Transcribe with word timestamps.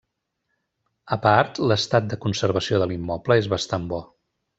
A 1.15 1.17
part, 1.25 1.59
l'estat 1.71 2.07
de 2.13 2.19
conservació 2.23 2.81
de 2.85 2.89
l'immoble 2.93 3.39
és 3.43 3.51
bastant 3.53 3.87
bo. 3.93 4.01